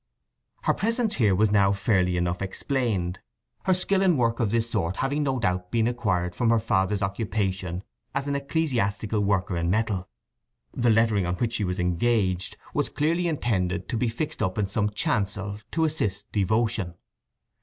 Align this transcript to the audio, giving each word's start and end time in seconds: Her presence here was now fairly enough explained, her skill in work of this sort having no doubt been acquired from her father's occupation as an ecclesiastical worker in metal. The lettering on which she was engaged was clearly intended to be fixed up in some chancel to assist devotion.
Her 0.63 0.73
presence 0.73 1.17
here 1.17 1.35
was 1.35 1.51
now 1.51 1.71
fairly 1.71 2.17
enough 2.17 2.41
explained, 2.41 3.19
her 3.65 3.73
skill 3.75 4.01
in 4.01 4.17
work 4.17 4.39
of 4.39 4.49
this 4.49 4.67
sort 4.71 4.95
having 4.95 5.21
no 5.21 5.37
doubt 5.37 5.69
been 5.69 5.85
acquired 5.87 6.33
from 6.33 6.49
her 6.49 6.57
father's 6.59 7.03
occupation 7.03 7.83
as 8.15 8.27
an 8.27 8.35
ecclesiastical 8.35 9.19
worker 9.19 9.55
in 9.55 9.69
metal. 9.69 10.09
The 10.73 10.89
lettering 10.89 11.27
on 11.27 11.35
which 11.35 11.53
she 11.53 11.63
was 11.63 11.77
engaged 11.79 12.57
was 12.73 12.89
clearly 12.89 13.27
intended 13.27 13.87
to 13.89 13.95
be 13.95 14.07
fixed 14.07 14.41
up 14.41 14.57
in 14.57 14.65
some 14.65 14.89
chancel 14.89 15.59
to 15.69 15.85
assist 15.85 16.31
devotion. 16.31 16.95